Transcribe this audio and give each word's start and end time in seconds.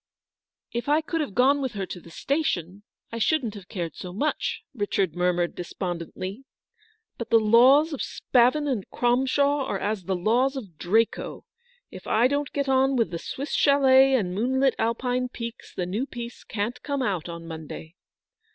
"If 0.71 0.89
I 0.89 1.01
could 1.01 1.21
have 1.21 1.35
gone 1.35 1.61
with 1.61 1.73
her 1.73 1.85
to 1.85 1.99
the 1.99 2.09
station, 2.09 2.81
I 3.11 3.19
shouldn't 3.19 3.53
have 3.53 3.67
cared 3.67 3.95
so 3.95 4.11
much," 4.11 4.63
Richard 4.73 5.15
mur 5.15 5.31
mured 5.31 5.53
despondently, 5.53 6.43
"but 7.19 7.29
the 7.29 7.39
laws 7.39 7.93
of 7.93 8.01
Spavin 8.01 8.67
and 8.67 8.89
Cromshaw 8.89 9.63
are 9.67 9.77
as 9.77 10.05
the 10.05 10.15
laws 10.15 10.55
of 10.55 10.79
Draco. 10.79 11.45
If 11.91 12.07
I 12.07 12.27
don't 12.27 12.51
get 12.51 12.67
on 12.67 12.95
with 12.95 13.11
the 13.11 13.19
Swiss 13.19 13.51
chalet 13.53 14.15
and 14.15 14.33
moonlit 14.33 14.73
Alpine 14.79 15.29
peaks, 15.29 15.71
the 15.71 15.85
new 15.85 16.07
piece 16.07 16.43
can't 16.43 16.81
come 16.81 17.03
out 17.03 17.29
on 17.29 17.45
Monday." 17.45 17.93